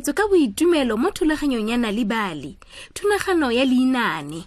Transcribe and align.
tlhotlheletso 0.00 0.12
ka 0.12 0.28
boitumelo 0.30 0.92
mo 1.00 1.08
thulaganyong 1.10 1.70
ya 1.72 1.76
na 1.80 1.90
le 1.90 2.04
bale 2.04 2.58
thunagano 2.94 3.48
ya 3.52 3.64
leinane 3.64 4.44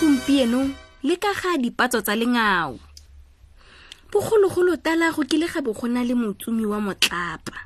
gompieno 0.00 0.68
le 1.02 1.16
ka 1.16 1.32
ga 1.40 1.56
dipatso 1.56 2.00
tsa 2.04 2.14
lengao 2.16 2.76
bogologolo 4.12 4.76
tala 4.76 5.08
go 5.12 5.24
kile 5.24 5.48
ga 5.48 5.62
bogona 5.64 6.04
le 6.04 6.12
motsumi 6.12 6.66
wa 6.68 6.76
motlapa 6.84 7.56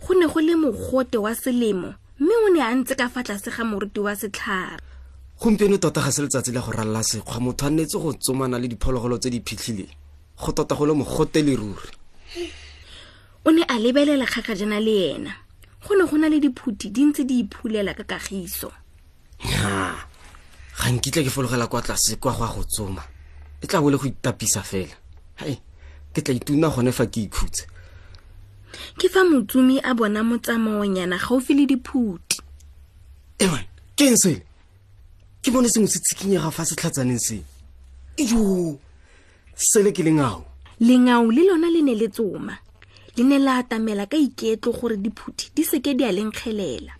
go 0.00 0.14
ne 0.16 0.24
go 0.26 0.40
le 0.40 0.56
mogote 0.56 1.18
wa 1.18 1.34
selemo 1.36 1.92
mme 2.18 2.32
o 2.44 2.48
ne 2.54 2.60
a 2.64 2.72
ntse 2.74 2.96
ka 2.96 3.08
fa 3.12 3.20
tlase 3.22 3.50
ga 3.52 3.64
moruti 3.68 4.00
wa 4.00 4.16
setlhare 4.16 4.80
gompieno 5.40 5.76
tota 5.76 6.00
ga 6.00 6.10
se 6.12 6.22
letsatsi 6.24 6.52
la 6.52 6.60
go 6.64 6.72
ralla 6.72 7.02
sekgwa 7.04 7.40
motho 7.40 7.66
a 7.66 7.70
nnetse 7.70 7.98
go 8.00 8.12
tsomana 8.16 8.56
le 8.58 8.68
diphologolo 8.68 9.18
tse 9.20 9.28
di 9.30 9.40
phitlhileng 9.40 9.92
go 10.40 10.52
tota 10.52 10.74
go 10.74 10.86
le 10.86 10.94
mogote 10.94 11.44
le 11.44 11.52
ruri 11.52 11.90
o 13.44 13.50
ne 13.52 13.60
a 13.68 13.76
lebelela 13.78 14.24
kgaka 14.24 14.54
jana 14.56 14.80
le 14.80 15.20
ena 15.20 15.36
go 15.84 15.92
ne 15.92 16.04
go 16.08 16.16
na 16.16 16.32
le 16.32 16.40
diphuthi 16.40 16.88
di 16.88 17.04
ntse 17.12 17.24
di 17.28 17.44
iphulela 17.44 17.92
ka 17.92 18.04
kagiso 18.08 18.72
ga 20.78 20.90
nkitla 20.90 21.22
ke 21.24 21.30
fologela 21.30 21.66
kwa 21.68 21.82
tlase 21.82 22.16
kwa 22.20 22.32
go 22.36 22.44
a 22.44 22.52
go 22.52 22.62
tsoma 22.64 23.02
e 23.62 23.66
tla 23.66 23.80
bole 23.80 23.96
go 23.96 24.04
itapisa 24.06 24.62
fela 24.62 24.92
hai 25.40 25.58
ke 26.12 26.20
tla 26.22 26.34
ituna 26.36 26.68
gone 26.68 26.92
fa 26.92 27.06
ke 27.08 27.24
ikhutse 27.26 27.64
ke 29.00 29.08
fa 29.08 29.24
motsumi 29.24 29.80
a 29.82 29.94
bona 29.96 30.20
motsamaonyana 30.22 31.16
gaufi 31.16 31.54
le 31.56 31.66
diphuti 31.66 32.38
ewe 33.40 33.56
eh, 33.58 33.64
ke 33.96 34.04
eng 34.04 34.16
sele 34.20 34.44
ke 35.42 35.48
bone 35.50 35.68
sengwe 35.68 35.88
se 35.88 35.98
tshikinyega 36.04 36.50
fa 36.52 36.68
setlhatsaneng 36.68 37.20
se 37.24 37.40
ijo 38.20 38.76
sele 39.56 39.92
ke 39.96 40.04
lengao 40.04 40.44
lengao 40.80 41.24
le 41.32 41.42
lona 41.48 41.72
le 41.72 41.80
ne 41.80 41.94
le 41.96 42.08
tsoma 42.12 42.52
le 43.16 43.22
ne 43.24 43.38
la 43.40 43.64
atamela 43.64 44.06
ka 44.06 44.16
iketlo 44.20 44.76
gore 44.76 45.00
diphuthi 45.00 45.50
di 45.56 45.64
seke 45.64 45.96
di 45.96 46.04
a 46.04 46.12
lenkgelela 46.12 46.92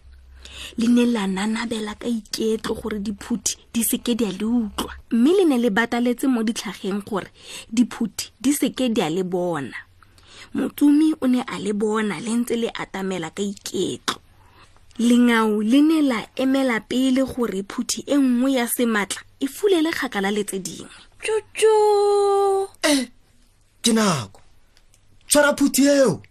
le 0.79 0.87
ne 0.89 1.05
la 1.13 1.27
nanabela 1.27 1.95
ka 2.01 2.09
iketlo 2.09 2.75
gore 2.75 2.99
diphuthi 3.01 3.57
di 3.73 3.83
seke 3.85 4.15
di 4.15 4.25
a 4.27 4.33
le 4.33 4.45
utlwa 4.45 4.93
mme 5.11 5.31
le 5.39 5.45
ne 5.45 5.57
le 5.59 5.71
bataletse 5.71 6.27
mo 6.29 6.43
ditlhageng 6.43 7.03
gore 7.05 7.29
diphuthi 7.73 8.33
di 8.41 8.53
seke 8.53 8.89
di 8.89 9.01
a 9.03 9.09
le 9.11 9.23
bona 9.25 9.77
motsumi 10.55 11.13
o 11.21 11.27
ne 11.27 11.43
a 11.47 11.59
le 11.59 11.73
bona 11.73 12.21
le 12.21 12.33
ntse 12.37 12.57
le 12.57 12.69
atamela 12.75 13.31
ka 13.31 13.43
iketlo 13.43 14.19
lengao 14.99 15.63
le 15.63 15.81
ne 15.83 16.03
la 16.03 16.21
emela 16.37 16.81
pele 16.81 17.23
gore 17.25 17.61
phuthi 17.71 18.01
e 18.07 18.17
nngwe 18.17 18.53
ya 18.53 18.67
sematla 18.69 19.21
e 19.41 19.47
fulele 19.47 19.91
kgakala 19.93 20.31
le 20.31 20.45
tse 20.45 20.59
dingwe 20.59 20.95
tsotso 21.21 21.75
e 22.83 22.93
eh, 22.93 23.03
ke 23.83 23.93
nako 23.93 24.41
tshwara 25.29 25.53
phuthi 25.59 25.83
eo 25.85 26.23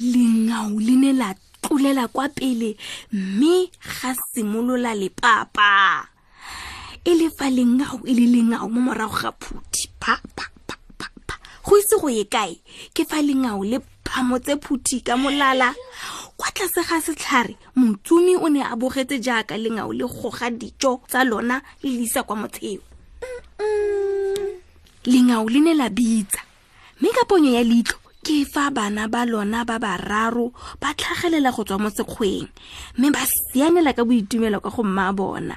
lengao 0.00 0.80
le 0.80 0.94
ne 0.96 1.12
la 1.12 1.34
pulela 1.62 2.08
kwa 2.08 2.28
pele 2.28 2.76
mme 3.12 3.70
ga 4.02 4.14
simolola 4.32 4.94
lepapa 4.94 6.06
e 7.04 7.14
le 7.14 7.30
fa 7.30 7.50
lengao 7.50 8.00
e 8.04 8.14
le 8.14 8.26
lengao 8.26 8.68
mo 8.68 8.80
morago 8.80 9.14
ga 9.22 9.30
phuthi 9.40 9.88
papa 10.00 10.46
go 11.64 11.76
ise 11.76 11.94
go 12.00 12.08
ye 12.08 12.24
kae 12.24 12.58
ke 12.94 13.04
fa 13.08 13.20
lengao 13.22 13.64
le 13.64 13.78
phamotse 14.06 14.56
phuthi 14.62 15.00
ka 15.02 15.14
molala 15.16 15.74
kwa 16.36 16.48
tlase 16.50 16.82
ga 16.88 16.98
setlhare 17.00 17.56
motsumi 17.76 18.36
o 18.36 18.48
ne 18.48 18.62
a 18.64 18.74
bogetse 18.76 19.20
jaaka 19.20 19.56
lengao 19.56 19.92
le 19.92 20.04
goga 20.08 20.50
dijo 20.50 21.00
tsa 21.08 21.24
lona 21.24 21.62
le 21.82 21.88
leisa 21.96 22.22
kwa 22.22 22.36
motsheo 22.36 22.80
lengao 25.04 25.48
le 25.48 25.58
ne 25.60 25.74
la 25.74 25.88
bitsa 25.88 26.40
mme 27.00 27.08
ka 27.12 27.24
ponyo 27.24 27.52
ya 27.54 27.62
leitlho 27.64 27.99
ke 28.20 28.44
fa 28.44 28.68
bana 28.68 29.08
ba 29.08 29.24
lona 29.24 29.64
ba 29.64 29.80
bararo 29.80 30.52
ba 30.80 30.92
tlhagelela 30.92 31.48
go 31.56 31.64
tswa 31.64 31.78
mo 31.80 31.88
sekgweng 31.90 32.44
mme 33.00 33.08
ba 33.12 33.24
sianela 33.24 33.96
ka 33.96 34.04
boitumelo 34.04 34.60
ka 34.60 34.68
go 34.68 34.82
mma 34.84 35.08
bona 35.16 35.56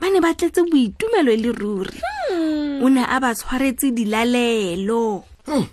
ba 0.00 0.06
ne 0.12 0.20
ba 0.20 0.36
tletse 0.36 0.60
boitumelo 0.68 1.32
e 1.32 1.38
le 1.40 1.50
ruri 1.56 1.96
hmm. 1.96 2.84
o 2.84 2.88
ne 2.92 3.00
a 3.00 3.16
ba 3.16 3.32
tshwaretse 3.32 3.96
dilalelo 3.96 5.24
hmm. 5.48 5.66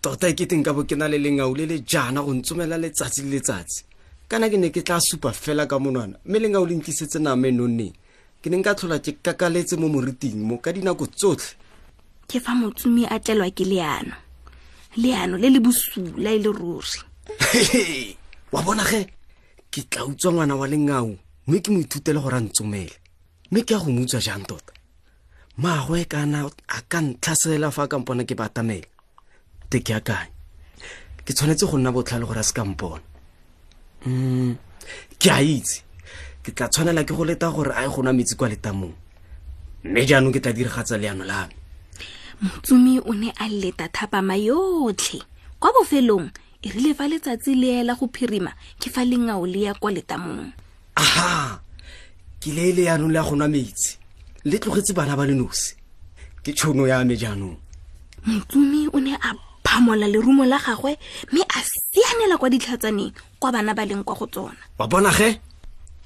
tota 0.00 0.32
e 0.32 0.32
ke 0.32 0.48
teng 0.48 0.64
ka 0.64 0.72
bo 0.72 0.88
ke 0.88 0.96
na 0.96 1.12
le 1.12 1.20
lengau 1.20 1.52
le 1.52 1.68
le 1.68 1.84
jaana 1.84 2.24
go 2.24 2.32
ntsomela 2.32 2.80
letsatsi 2.80 3.28
le 3.28 3.36
letsatsi 3.36 3.84
kana 4.32 4.48
ke 4.48 4.56
ne 4.56 4.72
ke 4.72 4.80
tla 4.80 4.96
supa 4.96 5.28
fela 5.36 5.68
ka 5.68 5.76
monwana 5.76 6.16
mme 6.24 6.38
lengau 6.40 6.64
le 6.64 6.80
ntlisetse 6.80 7.20
name 7.20 7.52
nonneng 7.52 7.92
ke 8.40 8.48
ne 8.48 8.56
nka 8.64 8.80
tlhola 8.80 8.96
ke 9.04 9.12
kakaletse 9.20 9.76
mo 9.76 9.92
moriting 9.92 10.40
mo 10.40 10.56
ka 10.56 10.72
dinako 10.72 11.04
tsotlhe 11.12 11.52
ke 12.24 12.40
fa 12.40 12.56
motsomi 12.56 13.04
a 13.04 13.20
tlelwa 13.20 13.52
ke 13.52 13.68
leano 13.68 14.29
leano 14.96 15.36
le 15.36 15.50
le 15.50 15.60
bosula 15.60 16.30
e 16.34 16.38
le 16.38 16.50
ruri 16.50 18.16
wa 18.52 18.60
bona 18.62 18.82
ge 18.82 19.06
ke 19.70 19.82
tla 19.86 20.02
utswa 20.06 20.32
ngwana 20.32 20.56
wa 20.58 20.66
lengao 20.66 21.14
mme 21.46 21.60
ke 21.62 21.70
moithute 21.70 22.10
le 22.10 22.18
gore 22.18 22.34
a 22.34 22.40
ntsomele 22.42 22.90
mme 23.54 23.62
ke 23.62 23.70
ya 23.72 23.78
go 23.78 23.90
moutswa 23.94 24.18
jang 24.18 24.42
tota 24.50 24.74
maago 25.62 25.94
e 25.94 26.02
kana 26.10 26.42
a 26.66 26.80
ka 26.90 26.98
ntlhasela 27.06 27.70
fa 27.70 27.86
a 27.86 27.86
kampona 27.86 28.26
ke 28.26 28.34
batamela 28.34 28.88
te 29.70 29.78
ke 29.78 29.94
akanya 29.94 30.34
ke 31.22 31.32
tshwanetse 31.38 31.70
go 31.70 31.78
nna 31.78 31.94
botlhale 31.94 32.26
gore 32.26 32.42
a 32.42 32.42
se 32.42 32.50
kampona 32.50 32.98
um 34.10 34.50
mm, 34.50 34.54
ke 35.22 35.30
a 35.30 35.38
itse 35.38 35.86
ke 36.42 36.50
tla 36.50 36.66
tshwanela 36.66 37.06
ke 37.06 37.14
go 37.14 37.22
leta 37.22 37.46
gore 37.54 37.70
a 37.78 37.86
ye 37.86 37.88
go 37.94 38.02
nwa 38.02 38.10
metsi 38.10 38.34
kwa 38.34 38.50
letamong 38.50 38.90
mme 39.86 40.00
jaanong 40.02 40.34
ke 40.34 40.42
tla 40.42 40.50
diragatsa 40.50 40.98
leano 40.98 41.22
lame 41.22 41.59
tsumi 42.64 42.94
o 43.08 43.12
ne 43.20 43.28
a 43.42 43.46
leta 43.60 43.86
thapama 43.96 44.34
yotlhe 44.48 45.18
kwa 45.60 45.70
bofelong 45.74 46.26
e 46.64 46.68
rile 46.74 46.92
fa 46.98 47.04
letsatsi 47.08 47.54
le 47.60 47.68
ela 47.80 47.94
go 47.98 48.08
phirima 48.12 48.52
ke 48.80 48.88
fa 48.90 49.02
lengao 49.04 49.44
le 49.46 49.60
ya 49.68 49.74
kwa 49.74 49.90
letamong 49.92 50.52
aha 50.96 51.60
ke 52.40 52.48
le 52.56 52.72
le 52.76 52.82
yanong 52.88 53.12
le 53.12 53.18
ya 53.20 53.24
go 53.28 53.34
nwa 53.36 53.48
metsi 53.48 53.96
le 54.44 54.56
tlogetse 54.58 54.92
bana 54.96 55.16
ba 55.16 55.24
le 55.28 55.34
nosi 55.36 55.76
ke 56.44 56.52
tšhono 56.56 56.86
ya 56.88 57.04
me 57.04 57.16
jaanong 57.16 57.56
motsumi 58.26 58.88
o 58.92 58.98
ne 59.00 59.14
a 59.20 59.32
phamola 59.70 60.08
lerumo 60.10 60.44
la 60.44 60.58
gagwe 60.58 60.98
mme 61.30 61.44
a 61.46 61.58
sianela 61.62 62.36
kwa 62.40 62.50
ditlhatsaneng 62.50 63.14
kwa 63.38 63.52
bana 63.54 63.70
ba 63.76 63.84
leng 63.86 64.02
kwa 64.04 64.16
go 64.18 64.26
tsona 64.26 64.58
wa 64.78 64.86
bona 64.88 65.12
ge 65.14 65.38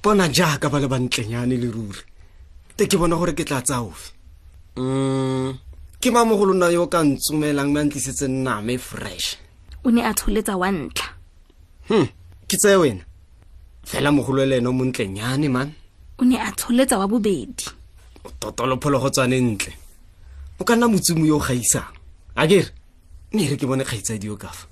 bona 0.03 0.29
jaaka 0.29 0.69
ba 0.69 0.77
le 0.79 0.85
bantlenyane 0.87 1.57
le 1.57 1.69
ruri 1.73 2.03
te 2.77 2.85
ke 2.85 2.93
bona 2.99 3.15
gore 3.17 3.33
ke 3.33 3.41
tla 3.43 3.63
tsaofe 3.65 4.11
um 4.77 4.85
mm 4.85 5.57
ke 6.05 6.11
mamogolona 6.13 6.69
yo 6.69 6.85
ka 6.85 7.01
ntsomelang 7.01 7.73
me 7.73 7.79
a 7.81 7.83
ntlisetse 7.83 8.27
name 8.29 8.77
fresh 8.77 9.41
o 9.83 9.89
ne 9.89 10.05
a 10.05 10.13
tsholetsa 10.13 10.53
wa 10.53 10.69
ntlha 10.69 11.09
hm 11.89 12.05
ke 12.45 12.55
tseye 12.61 12.77
wena 12.77 13.01
fela 13.81 14.13
mogolo 14.13 14.45
e 14.45 14.45
le 14.45 14.55
ene 14.61 14.69
o 14.69 14.73
montleng 14.77 15.17
yane 15.17 15.49
man 15.49 15.73
o 16.21 16.21
ne 16.21 16.37
a 16.37 16.53
tsholetsa 16.53 17.01
wa 17.01 17.09
bobedi 17.09 17.65
o 18.21 18.29
totolopholego 18.37 19.09
tswane 19.09 19.33
ntle 19.57 19.73
o 20.61 20.61
ka 20.61 20.77
nna 20.77 20.85
motsumo 20.85 21.25
yo 21.25 21.41
o 21.41 21.41
gaisang 21.41 21.89
a 22.37 22.45
kere 22.45 22.69
ne 23.33 23.49
re 23.49 23.57
ke 23.57 23.65
bone 23.65 23.81
kgaitsadi 23.81 24.29
yo 24.29 24.37
ka 24.37 24.53
fa 24.53 24.69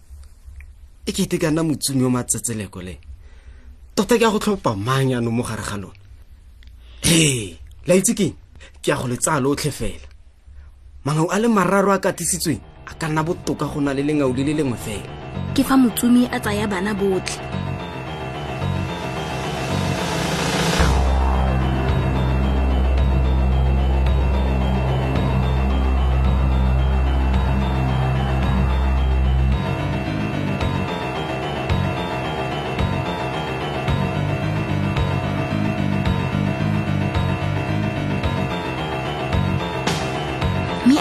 e 1.01 1.09
ke 1.09 1.25
ete 1.25 1.41
ka 1.41 1.49
nna 1.49 1.65
motsumi 1.65 2.05
yo 2.05 2.13
matsetseleko 2.13 2.77
le 2.85 3.01
tota 3.97 4.21
ke 4.21 4.29
ya 4.29 4.29
go 4.29 4.37
tlhopa 4.37 4.77
mang 4.77 5.09
yanong 5.09 5.33
mo 5.33 5.41
gare 5.41 5.65
ga 5.65 5.81
lona 5.81 5.97
ee 7.09 7.57
laitse 7.89 8.13
keng 8.13 8.37
ke 8.85 8.85
ya 8.93 9.01
go 9.01 9.09
letsaa 9.09 9.41
lotlhe 9.41 9.73
fela 9.73 10.12
mangau 11.05 11.27
a 11.29 11.35
le 11.39 11.47
mararo 11.51 11.91
a 11.91 11.99
katisitsweng 11.99 12.61
a 12.87 12.93
ka 12.95 13.07
nna 13.11 13.23
botoka 13.27 13.67
go 13.67 13.79
na 13.83 13.91
le 13.93 14.03
lengau 14.07 14.31
le 14.35 14.43
le 14.47 14.53
lengwe 14.57 14.77
fela 14.83 15.07
ke 15.55 15.59
fa 15.63 15.75
motsomi 15.75 16.27
a 16.31 16.39
tsaya 16.39 16.63
bana 16.67 16.95
botlhe 16.95 17.43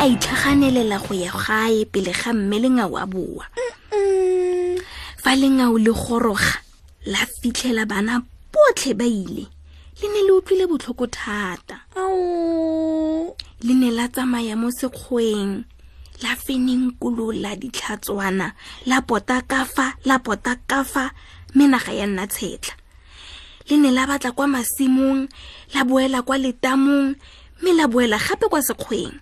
a 0.02 0.06
itlhaganelela 0.06 0.98
go 1.06 1.14
ya 1.14 1.30
gae 1.30 1.84
pele 1.92 2.12
ga 2.20 2.32
mme 2.32 2.56
lengao 2.62 2.96
a 2.98 3.06
boa 3.06 3.46
fa 5.22 5.30
lengao 5.40 5.78
le 5.78 5.92
goroga 5.94 6.58
la 7.06 7.22
fitlhela 7.38 7.84
bana 7.86 8.14
botlhe 8.52 8.94
ba 8.98 9.06
ile 9.06 9.46
le 10.02 10.06
ne 10.10 10.20
le 10.26 10.32
utlwile 10.34 10.66
botlhoko 10.66 11.06
thata 11.06 11.76
le 13.66 13.74
ne 13.80 13.88
la 13.98 14.08
tsamaya 14.10 14.54
mo 14.58 14.68
sekgweng 14.78 15.50
la 16.22 16.32
feneng 16.34 16.98
kolola 17.00 17.54
ditlhatswana 17.60 18.46
la 18.90 18.98
pota 19.08 19.38
ka 19.50 19.62
fa 19.74 19.86
la 20.08 20.18
pota 20.18 20.52
ka 20.70 20.82
fa 20.92 21.14
menaga 21.54 21.92
ya 21.98 22.06
nna 22.10 22.26
tshetlha 22.26 22.74
le 23.68 23.74
ne 23.78 23.90
la 23.94 24.02
batla 24.10 24.34
kwa 24.34 24.46
masimong 24.54 25.20
la 25.74 25.80
boela 25.88 26.22
kwa 26.26 26.36
letamong 26.42 27.08
mme 27.60 27.70
la 27.78 27.86
boela 27.92 28.18
gape 28.26 28.46
kwa 28.50 28.62
sekgweng 28.68 29.14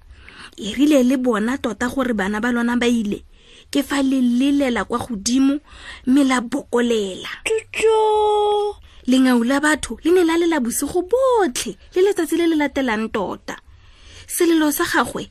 e 0.56 0.72
rile 0.74 1.02
le 1.04 1.16
bona 1.16 1.58
tota 1.58 1.86
gore 1.88 2.12
bana 2.14 2.40
ba 2.40 2.50
lona 2.52 2.74
ba 2.80 2.86
ile 2.88 3.22
ke 3.70 3.82
fa 3.82 4.02
le 4.02 4.18
lelela 4.20 4.84
kwa 4.84 4.98
godimo 4.98 5.60
mme 6.06 6.24
la 6.24 6.40
bokolela 6.40 7.28
lengau 9.06 9.42
la 9.44 9.60
batho 9.60 9.98
le 10.04 10.10
ne 10.10 10.22
la 10.24 10.36
lela 10.38 10.60
bosigo 10.60 11.02
botlhe 11.08 11.76
le 11.94 12.00
letsatsi 12.02 12.36
le 12.36 12.46
le 12.50 12.56
latelang 12.56 13.08
tota 13.12 13.56
selelo 14.26 14.70
sa 14.70 14.84
gagwe 14.84 15.30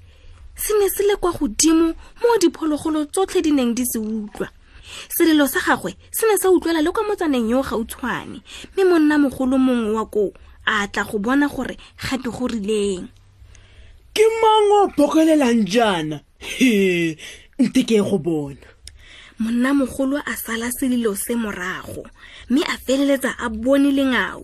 se 0.55 0.73
ne 0.79 0.87
se 0.89 1.03
le 1.03 1.15
kwa 1.15 1.31
godimo 1.31 1.93
mo 1.93 2.29
diphologolo 2.41 3.05
tsotlhe 3.11 3.41
di 3.41 3.51
neng 3.51 3.75
di 3.75 3.83
se 3.85 3.99
utlwa 3.99 4.47
selelo 5.09 5.47
sa 5.47 5.59
gagwe 5.59 5.95
se 6.11 6.25
ne 6.27 6.35
sa 6.39 6.49
utlwela 6.49 6.81
le 6.81 6.91
kwa 6.91 7.03
motsaneng 7.03 7.49
yoo 7.51 7.63
gautshwane 7.63 8.41
mme 8.73 8.83
monna 8.87 9.15
mogolo 9.19 9.57
mongwe 9.59 9.91
wa 9.99 10.05
koo 10.07 10.31
a 10.65 10.87
tla 10.87 11.03
go 11.07 11.17
bona 11.19 11.47
gore 11.47 11.77
gape 12.03 12.29
go 12.29 12.47
rileng 12.47 13.07
ke 14.13 14.25
mang 14.41 14.65
o 14.81 14.81
bokelelang 14.97 15.59
jaana 15.73 16.17
nte 17.61 17.81
ke 17.89 17.97
go 18.07 18.17
bona 18.17 18.67
monna 19.37 19.69
mogolo 19.73 20.17
a 20.25 20.33
sala 20.35 20.67
selilo 20.77 21.11
se 21.15 21.33
morago 21.35 22.03
mme 22.49 22.63
a 22.65 22.75
feleletsa 22.85 23.31
a 23.37 23.47
bone 23.49 23.91
lengao 23.97 24.41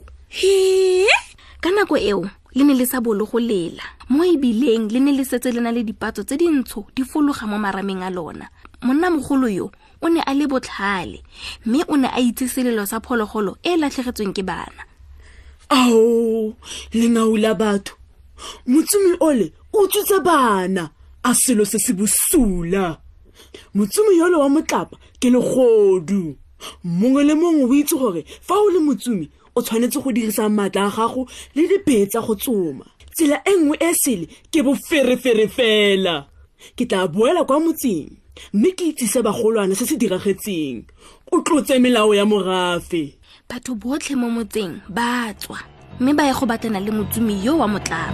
ka 1.63 1.69
nako 1.71 1.97
eo 1.97 2.25
le 2.55 2.63
ne 2.63 2.73
le 2.73 2.85
sa 2.85 3.01
bolo 3.01 3.25
go 3.25 3.39
lela 3.39 3.83
mo 4.09 4.23
ebileng 4.33 4.85
le 4.93 4.99
ne 4.99 5.11
le 5.17 5.23
setse 5.23 5.51
le 5.51 5.61
na 5.61 5.71
le 5.71 5.83
dipatso 5.83 6.23
tse 6.23 6.37
dintsho 6.37 6.85
di 6.95 7.01
fologa 7.03 7.47
mo 7.49 7.57
marameng 7.57 8.03
a 8.05 8.09
lona 8.09 8.45
monna 8.85 9.09
mogolo 9.09 9.49
yo 9.49 9.71
o 10.03 10.07
ne 10.09 10.21
a 10.21 10.33
le 10.33 10.45
botlhale 10.47 11.23
mme 11.65 11.81
o 11.89 11.97
ne 11.97 12.05
a 12.07 12.19
itse 12.21 12.45
selelo 12.47 12.85
sa 12.85 13.01
phologolo 13.01 13.57
e 13.65 13.73
e 13.73 13.77
latlhegetsweng 13.81 14.33
ke 14.37 14.43
bana 14.45 14.85
ao 15.73 16.53
lengao 16.93 17.33
la 17.37 17.57
batho 17.57 17.97
motsomi 18.67 19.17
ole 19.21 19.51
o 19.73 19.83
utswitse 19.87 20.19
bana 20.23 20.91
a 21.23 21.33
selo 21.33 21.65
se 21.65 21.77
se 21.79 21.93
bosula 21.93 22.97
motsomi 23.73 24.17
yole 24.17 24.35
wa 24.37 24.49
motlapa 24.49 24.97
ke 25.19 25.29
legodu 25.29 26.35
mongwe 26.83 27.23
le 27.23 27.33
mongwe 27.35 27.63
o 27.69 27.73
itse 27.79 27.95
gore 27.95 28.23
fa 28.41 28.55
o 28.55 28.69
le 28.69 28.79
motsomi 28.79 29.29
o 29.55 29.61
tshwanetse 29.61 30.01
go 30.01 30.11
dirisa 30.11 30.49
maatla 30.49 30.87
a 30.87 30.91
gago 30.91 31.27
le 31.55 31.67
dipetsa 31.67 32.21
go 32.21 32.35
tsoma 32.35 32.85
tsela 33.15 33.41
e 33.45 33.55
nngwe 33.55 33.77
e 33.79 33.93
sele 33.93 34.27
ke 34.51 34.63
boferefere 34.63 35.47
fela 35.47 36.27
ke 36.75 36.85
tla 36.85 37.07
boela 37.07 37.43
kwa 37.43 37.59
motseng 37.59 38.09
mme 38.53 38.71
ke 38.71 38.85
itsise 38.91 39.21
bagolwana 39.23 39.75
se 39.75 39.85
se 39.85 39.95
diragetseng 39.97 40.83
o 41.31 41.39
tlotse 41.41 41.79
melao 41.79 42.13
ya 42.15 42.25
morafe 42.25 43.15
batho 43.49 43.75
botlhe 43.75 44.15
mo 44.15 44.27
motseng 44.29 44.81
ba 44.89 45.33
tswa 45.39 45.74
mme 45.99 46.13
ba 46.15 46.23
ye 46.27 46.33
go 46.33 46.45
batlana 46.45 46.79
le 46.81 46.91
motsomi 46.91 47.33
yo 47.45 47.55
wa 47.59 47.67
motlapa 47.67 48.13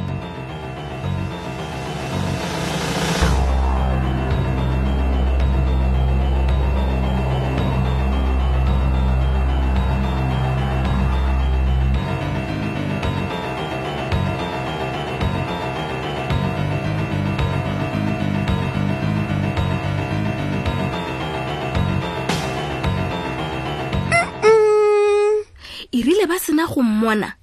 e 25.98 26.00
rile 26.06 26.26
ba 26.30 26.38
sena 26.40 26.64
go 26.70 26.82
mmona 26.86 27.41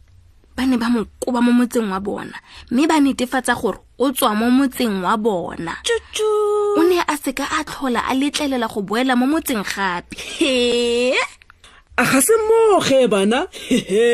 ba 0.58 0.64
ne 0.70 0.74
ba 0.82 0.88
mo 0.94 1.00
koba 1.22 1.38
mo 1.46 1.52
motseng 1.58 1.86
wa 1.94 2.00
bona 2.06 2.34
mme 2.70 2.84
ba 2.90 2.96
netefatsa 3.04 3.54
gore 3.60 3.78
o 3.94 4.04
tswa 4.16 4.30
mo 4.38 4.46
motseng 4.58 4.96
wa 5.06 5.14
bona 5.24 5.74
o 6.78 6.82
ne 6.88 6.98
a 6.98 7.14
seka 7.22 7.46
a 7.46 7.58
tlhola 7.68 8.00
a 8.02 8.12
letlelela 8.20 8.66
go 8.72 8.80
boela 8.88 9.14
mo 9.20 9.26
motseng 9.32 9.62
gape 9.72 10.18
a 11.94 12.02
ga 12.10 12.18
se 12.26 12.34
moge 12.48 13.00
bana 13.12 13.40
he 13.90 14.08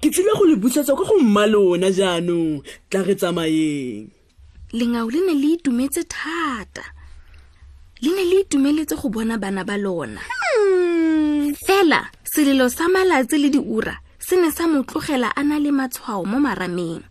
ke 0.00 0.08
tsile 0.12 0.28
go 0.38 0.44
le 0.44 0.56
busetsa 0.62 0.92
ka 0.98 1.04
go 1.08 1.16
mma 1.24 1.44
lona 1.52 1.88
jaanong 1.98 2.52
tla 2.92 3.00
re 3.08 3.14
tsamayeng 3.16 4.12
lengao 4.76 5.08
le 5.14 5.20
ne 5.26 5.34
le 5.42 5.48
itumetse 5.56 6.02
thata 6.14 6.84
le 8.04 8.10
ne 8.16 8.22
le 8.30 8.36
itumeletse 8.44 8.92
go 9.00 9.06
bona 9.14 9.34
bana 9.42 9.62
ba 9.68 9.76
lona 9.84 10.20
hmm, 10.30 11.48
fela 11.64 12.00
selelo 12.32 12.66
sa 12.76 12.84
malatsi 12.92 13.36
le 13.42 13.48
diura 13.56 13.94
se 14.32 14.36
ne 14.40 14.50
sa 14.50 14.66
mo 14.66 14.82
tlogela 14.82 15.28
a 15.36 15.42
na 15.44 15.58
le 15.60 15.70
matshwao 15.72 16.24
mo 16.24 16.40
marameng 16.40 17.02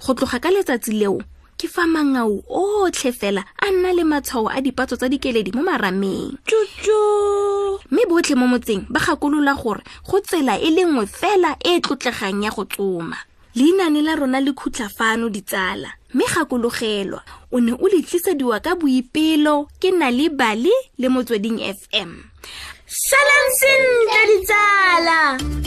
go 0.00 0.14
tloga 0.16 0.40
ka 0.40 0.48
letsatsi 0.48 0.92
leo 0.96 1.20
ke 1.60 1.68
fa 1.68 1.84
mangau 1.84 2.40
otlhe 2.48 3.12
fela 3.12 3.44
a 3.60 3.68
nna 3.68 3.92
le 3.92 4.04
matshwao 4.08 4.48
a 4.48 4.56
dipatso 4.64 4.96
tsa 4.96 5.04
dikeledi 5.12 5.52
mo 5.52 5.60
marameng 5.60 6.32
tjotjo 6.48 7.76
mme 7.92 8.08
botlhe 8.08 8.32
mo 8.40 8.46
motseng 8.48 8.88
ba 8.88 9.04
gakolola 9.04 9.52
gore 9.52 9.84
go 10.08 10.16
tsela 10.24 10.56
e 10.56 10.70
le 10.72 10.88
nngwe 10.88 11.04
fela 11.04 11.60
e 11.60 11.76
e 11.76 11.80
tlotlegang 11.84 12.40
ya 12.40 12.50
go 12.56 12.64
tsoma 12.64 13.18
leinane 13.54 14.00
la 14.00 14.16
rona 14.16 14.40
le 14.40 14.56
khutla 14.56 14.88
fano 14.88 15.28
ditsala 15.28 15.92
mme 16.16 16.24
gakologelwa 16.24 17.20
o 17.52 17.60
ne 17.60 17.76
o 17.76 17.84
le 17.84 18.00
tlisediwa 18.00 18.64
ka 18.64 18.80
boipelo 18.80 19.68
ke 19.76 19.92
na 19.92 20.08
le 20.08 20.32
bale 20.32 20.72
le 20.96 21.08
motsweding 21.12 21.60
fm 21.68 22.32
salang 22.88 23.48
sentle 23.60 24.20
ditsala 24.40 25.61